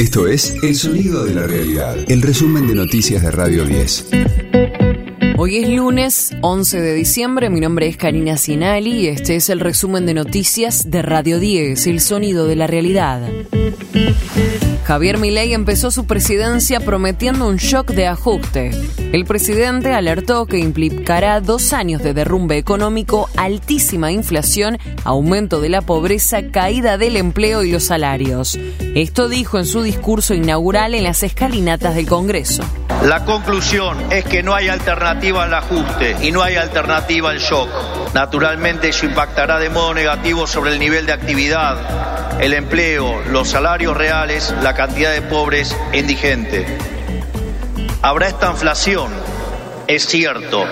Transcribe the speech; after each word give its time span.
Esto 0.00 0.26
es 0.26 0.54
El 0.62 0.74
Sonido 0.76 1.26
de 1.26 1.34
la 1.34 1.46
Realidad, 1.46 1.94
el 2.08 2.22
resumen 2.22 2.66
de 2.66 2.74
noticias 2.74 3.22
de 3.22 3.30
Radio 3.30 3.66
10. 3.66 4.08
Hoy 5.36 5.58
es 5.58 5.68
lunes 5.68 6.34
11 6.40 6.80
de 6.80 6.94
diciembre, 6.94 7.50
mi 7.50 7.60
nombre 7.60 7.86
es 7.86 7.98
Karina 7.98 8.38
Sinali 8.38 8.92
y 8.92 9.08
este 9.08 9.36
es 9.36 9.50
el 9.50 9.60
resumen 9.60 10.06
de 10.06 10.14
noticias 10.14 10.90
de 10.90 11.02
Radio 11.02 11.38
10, 11.38 11.86
El 11.86 12.00
Sonido 12.00 12.46
de 12.46 12.56
la 12.56 12.66
Realidad. 12.66 13.30
Javier 14.90 15.18
Milei 15.18 15.54
empezó 15.54 15.92
su 15.92 16.04
presidencia 16.04 16.80
prometiendo 16.80 17.46
un 17.46 17.58
shock 17.58 17.92
de 17.92 18.08
ajuste. 18.08 18.72
El 19.12 19.24
presidente 19.24 19.94
alertó 19.94 20.46
que 20.46 20.58
implicará 20.58 21.40
dos 21.40 21.72
años 21.72 22.02
de 22.02 22.12
derrumbe 22.12 22.58
económico, 22.58 23.30
altísima 23.36 24.10
inflación, 24.10 24.78
aumento 25.04 25.60
de 25.60 25.68
la 25.68 25.80
pobreza, 25.80 26.50
caída 26.50 26.98
del 26.98 27.16
empleo 27.16 27.62
y 27.62 27.70
los 27.70 27.84
salarios. 27.84 28.58
Esto 28.96 29.28
dijo 29.28 29.58
en 29.58 29.66
su 29.66 29.82
discurso 29.82 30.34
inaugural 30.34 30.96
en 30.96 31.04
las 31.04 31.22
escalinatas 31.22 31.94
del 31.94 32.08
Congreso. 32.08 32.64
La 33.04 33.24
conclusión 33.24 33.96
es 34.10 34.24
que 34.24 34.42
no 34.42 34.56
hay 34.56 34.66
alternativa 34.66 35.44
al 35.44 35.54
ajuste 35.54 36.16
y 36.20 36.32
no 36.32 36.42
hay 36.42 36.56
alternativa 36.56 37.30
al 37.30 37.38
shock. 37.38 37.68
Naturalmente 38.12 38.88
eso 38.88 39.06
impactará 39.06 39.60
de 39.60 39.70
modo 39.70 39.94
negativo 39.94 40.48
sobre 40.48 40.72
el 40.72 40.80
nivel 40.80 41.06
de 41.06 41.12
actividad, 41.12 42.09
el 42.38 42.54
empleo, 42.54 43.22
los 43.30 43.48
salarios 43.48 43.96
reales, 43.96 44.54
la 44.62 44.74
cantidad 44.74 45.12
de 45.12 45.22
pobres 45.22 45.76
e 45.92 45.98
indigentes. 45.98 46.66
Habrá 48.02 48.28
esta 48.28 48.50
inflación, 48.50 49.12
es 49.86 50.06
cierto, 50.06 50.64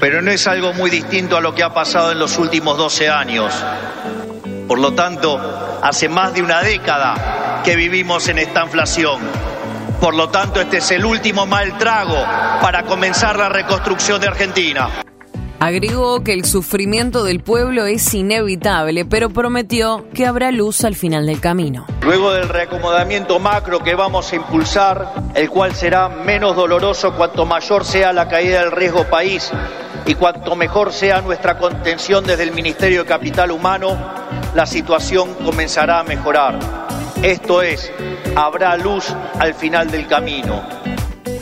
pero 0.00 0.20
no 0.20 0.30
es 0.30 0.46
algo 0.46 0.72
muy 0.74 0.90
distinto 0.90 1.36
a 1.36 1.40
lo 1.40 1.54
que 1.54 1.62
ha 1.62 1.72
pasado 1.72 2.12
en 2.12 2.18
los 2.18 2.38
últimos 2.38 2.76
12 2.76 3.08
años. 3.08 3.54
Por 4.68 4.78
lo 4.78 4.94
tanto, 4.94 5.80
hace 5.82 6.08
más 6.08 6.34
de 6.34 6.42
una 6.42 6.60
década 6.60 7.62
que 7.64 7.76
vivimos 7.76 8.28
en 8.28 8.38
esta 8.38 8.64
inflación. 8.64 9.20
Por 10.00 10.14
lo 10.14 10.28
tanto, 10.28 10.60
este 10.60 10.78
es 10.78 10.90
el 10.90 11.04
último 11.04 11.46
mal 11.46 11.78
trago 11.78 12.22
para 12.60 12.82
comenzar 12.82 13.38
la 13.38 13.48
reconstrucción 13.48 14.20
de 14.20 14.28
Argentina. 14.28 14.90
Agregó 15.58 16.22
que 16.22 16.34
el 16.34 16.44
sufrimiento 16.44 17.24
del 17.24 17.40
pueblo 17.40 17.86
es 17.86 18.12
inevitable, 18.12 19.06
pero 19.06 19.30
prometió 19.30 20.04
que 20.12 20.26
habrá 20.26 20.50
luz 20.50 20.84
al 20.84 20.94
final 20.94 21.26
del 21.26 21.40
camino. 21.40 21.86
Luego 22.02 22.32
del 22.32 22.48
reacomodamiento 22.48 23.38
macro 23.38 23.82
que 23.82 23.94
vamos 23.94 24.32
a 24.32 24.36
impulsar, 24.36 25.12
el 25.34 25.48
cual 25.48 25.74
será 25.74 26.08
menos 26.10 26.56
doloroso 26.56 27.14
cuanto 27.14 27.46
mayor 27.46 27.84
sea 27.84 28.12
la 28.12 28.28
caída 28.28 28.60
del 28.60 28.72
riesgo 28.72 29.04
país 29.04 29.50
y 30.04 30.14
cuanto 30.14 30.56
mejor 30.56 30.92
sea 30.92 31.22
nuestra 31.22 31.56
contención 31.56 32.24
desde 32.24 32.42
el 32.42 32.52
Ministerio 32.52 33.02
de 33.02 33.08
Capital 33.08 33.50
Humano, 33.50 33.96
la 34.54 34.66
situación 34.66 35.34
comenzará 35.44 36.00
a 36.00 36.04
mejorar. 36.04 36.58
Esto 37.22 37.62
es, 37.62 37.90
habrá 38.36 38.76
luz 38.76 39.06
al 39.38 39.54
final 39.54 39.90
del 39.90 40.06
camino. 40.06 40.75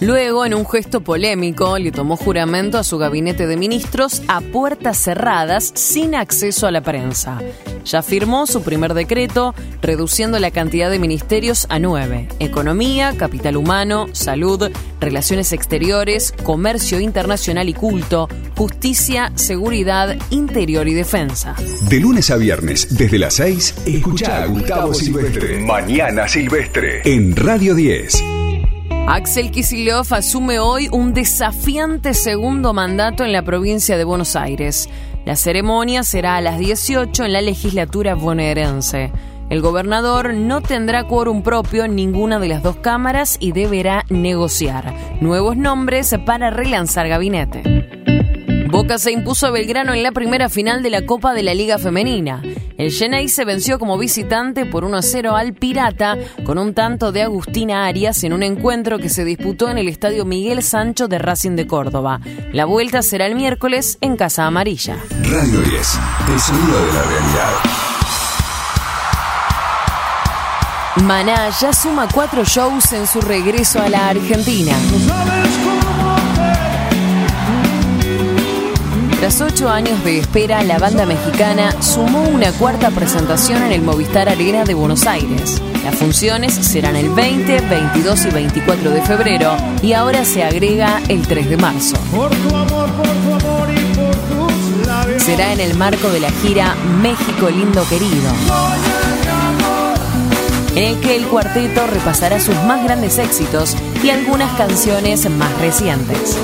Luego, 0.00 0.44
en 0.44 0.52
un 0.52 0.66
gesto 0.66 1.00
polémico, 1.00 1.78
le 1.78 1.90
tomó 1.90 2.16
juramento 2.16 2.78
a 2.78 2.84
su 2.84 2.98
gabinete 2.98 3.46
de 3.46 3.56
ministros 3.56 4.22
a 4.28 4.42
puertas 4.42 4.98
cerradas 4.98 5.72
sin 5.74 6.14
acceso 6.14 6.66
a 6.66 6.70
la 6.70 6.82
prensa. 6.82 7.40
Ya 7.84 8.02
firmó 8.02 8.46
su 8.46 8.62
primer 8.62 8.92
decreto, 8.92 9.54
reduciendo 9.80 10.38
la 10.38 10.50
cantidad 10.50 10.90
de 10.90 10.98
ministerios 10.98 11.66
a 11.70 11.78
nueve. 11.78 12.28
Economía, 12.40 13.14
capital 13.16 13.56
humano, 13.56 14.06
salud, 14.12 14.70
relaciones 15.00 15.52
exteriores, 15.52 16.34
comercio 16.42 17.00
internacional 17.00 17.68
y 17.68 17.74
culto, 17.74 18.28
justicia, 18.56 19.32
seguridad, 19.34 20.16
interior 20.30 20.88
y 20.88 20.94
defensa. 20.94 21.54
De 21.88 22.00
lunes 22.00 22.30
a 22.30 22.36
viernes, 22.36 22.98
desde 22.98 23.18
las 23.18 23.34
6, 23.34 23.74
escucha 23.86 24.42
a 24.42 24.46
Gustavo 24.46 24.92
Silvestre. 24.92 25.60
Mañana 25.60 26.28
Silvestre. 26.28 27.00
En 27.04 27.34
Radio 27.34 27.74
10. 27.74 28.25
Axel 29.08 29.52
Kicillof 29.52 30.12
asume 30.12 30.58
hoy 30.58 30.88
un 30.90 31.14
desafiante 31.14 32.12
segundo 32.12 32.72
mandato 32.72 33.24
en 33.24 33.30
la 33.30 33.42
provincia 33.42 33.96
de 33.96 34.02
Buenos 34.02 34.34
Aires. 34.34 34.88
La 35.24 35.36
ceremonia 35.36 36.02
será 36.02 36.36
a 36.36 36.40
las 36.40 36.58
18 36.58 37.24
en 37.24 37.32
la 37.32 37.40
legislatura 37.40 38.16
bonaerense. 38.16 39.12
El 39.48 39.60
gobernador 39.60 40.34
no 40.34 40.60
tendrá 40.60 41.04
quórum 41.04 41.44
propio 41.44 41.84
en 41.84 41.94
ninguna 41.94 42.40
de 42.40 42.48
las 42.48 42.64
dos 42.64 42.78
cámaras 42.78 43.36
y 43.38 43.52
deberá 43.52 44.04
negociar 44.10 44.92
nuevos 45.20 45.56
nombres 45.56 46.12
para 46.26 46.50
relanzar 46.50 47.06
gabinete. 47.06 47.95
Boca 48.68 48.98
se 48.98 49.12
impuso 49.12 49.46
a 49.46 49.50
Belgrano 49.50 49.94
en 49.94 50.02
la 50.02 50.12
primera 50.12 50.48
final 50.48 50.82
de 50.82 50.90
la 50.90 51.06
Copa 51.06 51.34
de 51.34 51.42
la 51.42 51.54
Liga 51.54 51.78
Femenina. 51.78 52.42
El 52.76 52.90
Genei 52.90 53.28
se 53.28 53.44
venció 53.44 53.78
como 53.78 53.96
visitante 53.96 54.66
por 54.66 54.84
1 54.84 54.96
a 54.96 55.02
0 55.02 55.36
al 55.36 55.54
Pirata 55.54 56.18
con 56.44 56.58
un 56.58 56.74
tanto 56.74 57.12
de 57.12 57.22
Agustina 57.22 57.86
Arias 57.86 58.22
en 58.24 58.32
un 58.32 58.42
encuentro 58.42 58.98
que 58.98 59.08
se 59.08 59.24
disputó 59.24 59.70
en 59.70 59.78
el 59.78 59.88
Estadio 59.88 60.24
Miguel 60.24 60.62
Sancho 60.62 61.08
de 61.08 61.18
Racing 61.18 61.56
de 61.56 61.66
Córdoba. 61.66 62.20
La 62.52 62.64
vuelta 62.64 63.02
será 63.02 63.26
el 63.26 63.34
miércoles 63.34 63.98
en 64.00 64.16
Casa 64.16 64.46
Amarilla. 64.46 64.96
Radio 65.22 65.60
10, 65.60 65.98
el 66.32 66.40
sonido 66.40 66.86
de 66.86 66.92
la 66.92 67.02
realidad. 67.02 67.52
Maná 71.04 71.50
ya 71.60 71.72
suma 71.72 72.08
cuatro 72.12 72.44
shows 72.44 72.92
en 72.92 73.06
su 73.06 73.20
regreso 73.20 73.80
a 73.80 73.88
la 73.88 74.08
Argentina. 74.08 74.72
Tras 79.26 79.40
ocho 79.40 79.68
años 79.68 80.04
de 80.04 80.20
espera, 80.20 80.62
la 80.62 80.78
banda 80.78 81.04
mexicana 81.04 81.82
sumó 81.82 82.28
una 82.28 82.52
cuarta 82.52 82.92
presentación 82.92 83.60
en 83.64 83.72
el 83.72 83.82
Movistar 83.82 84.28
Arena 84.28 84.62
de 84.62 84.72
Buenos 84.72 85.04
Aires. 85.04 85.60
Las 85.82 85.96
funciones 85.96 86.54
serán 86.54 86.94
el 86.94 87.08
20, 87.08 87.60
22 87.62 88.24
y 88.26 88.30
24 88.30 88.90
de 88.92 89.02
febrero 89.02 89.56
y 89.82 89.94
ahora 89.94 90.24
se 90.24 90.44
agrega 90.44 91.02
el 91.08 91.26
3 91.26 91.50
de 91.50 91.56
marzo. 91.56 91.96
Será 95.18 95.52
en 95.52 95.58
el 95.58 95.74
marco 95.74 96.08
de 96.10 96.20
la 96.20 96.30
gira 96.30 96.76
México 97.02 97.50
Lindo 97.50 97.84
Querido 97.88 99.05
en 100.76 100.84
el 100.84 101.00
que 101.00 101.16
el 101.16 101.26
cuarteto 101.26 101.86
repasará 101.86 102.38
sus 102.38 102.54
más 102.64 102.84
grandes 102.84 103.18
éxitos 103.18 103.74
y 104.04 104.10
algunas 104.10 104.52
canciones 104.58 105.28
más 105.30 105.50
recientes. 105.58 106.38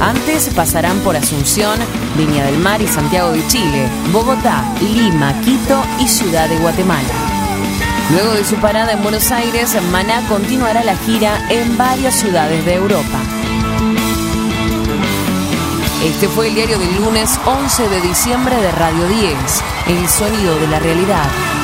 Antes 0.00 0.50
pasarán 0.54 0.98
por 1.00 1.16
Asunción, 1.16 1.78
Viña 2.16 2.44
del 2.44 2.58
Mar 2.58 2.80
y 2.80 2.86
Santiago 2.86 3.32
de 3.32 3.44
Chile, 3.48 3.88
Bogotá, 4.12 4.64
Lima, 4.80 5.34
Quito 5.40 5.82
y 5.98 6.06
Ciudad 6.06 6.48
de 6.48 6.58
Guatemala. 6.58 7.08
Luego 8.12 8.34
de 8.34 8.44
su 8.44 8.54
parada 8.56 8.92
en 8.92 9.02
Buenos 9.02 9.32
Aires, 9.32 9.76
Maná 9.90 10.22
continuará 10.28 10.84
la 10.84 10.96
gira 10.96 11.40
en 11.50 11.76
varias 11.76 12.14
ciudades 12.14 12.64
de 12.64 12.74
Europa. 12.74 13.18
Este 16.04 16.28
fue 16.28 16.48
el 16.48 16.54
diario 16.54 16.78
del 16.78 16.94
lunes 16.96 17.40
11 17.46 17.88
de 17.88 18.00
diciembre 18.02 18.56
de 18.60 18.70
Radio 18.70 19.08
10, 19.08 19.34
El 19.88 20.08
Sonido 20.08 20.54
de 20.60 20.68
la 20.68 20.78
Realidad. 20.78 21.63